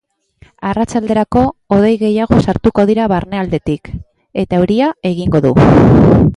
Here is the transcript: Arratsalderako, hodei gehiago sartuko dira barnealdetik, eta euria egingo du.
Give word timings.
Arratsalderako, 0.69 1.43
hodei 1.77 1.91
gehiago 2.05 2.41
sartuko 2.47 2.87
dira 2.93 3.07
barnealdetik, 3.13 3.95
eta 4.45 4.63
euria 4.63 4.93
egingo 5.15 5.47
du. 5.49 5.57